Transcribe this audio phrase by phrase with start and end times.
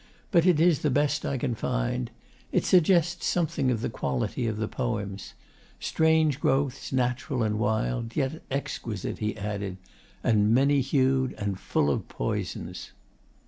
[0.31, 2.09] But it is the best I can find.
[2.51, 5.35] It suggests something of the quality of the poems....
[5.79, 9.77] Strange growths, natural and wild, yet exquisite,' he added,
[10.23, 12.93] 'and many hued, and full of poisons.